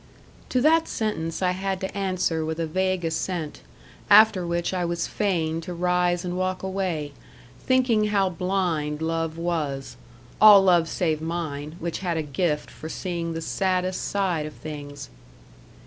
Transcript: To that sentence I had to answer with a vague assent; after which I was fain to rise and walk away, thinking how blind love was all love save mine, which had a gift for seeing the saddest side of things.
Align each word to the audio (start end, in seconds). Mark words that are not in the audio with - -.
To 0.49 0.61
that 0.61 0.87
sentence 0.87 1.43
I 1.43 1.51
had 1.51 1.79
to 1.81 1.95
answer 1.95 2.43
with 2.43 2.59
a 2.59 2.65
vague 2.65 3.05
assent; 3.05 3.61
after 4.09 4.47
which 4.47 4.73
I 4.73 4.83
was 4.83 5.05
fain 5.05 5.61
to 5.61 5.75
rise 5.75 6.25
and 6.25 6.35
walk 6.35 6.63
away, 6.63 7.11
thinking 7.59 8.05
how 8.05 8.27
blind 8.27 8.99
love 9.03 9.37
was 9.37 9.97
all 10.41 10.63
love 10.63 10.89
save 10.89 11.21
mine, 11.21 11.75
which 11.77 11.99
had 11.99 12.17
a 12.17 12.23
gift 12.23 12.71
for 12.71 12.89
seeing 12.89 13.33
the 13.33 13.41
saddest 13.43 14.01
side 14.03 14.47
of 14.47 14.55
things. 14.55 15.11